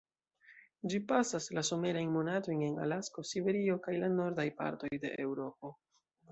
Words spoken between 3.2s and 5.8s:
Siberio, kaj la nordaj partoj de Eŭropo.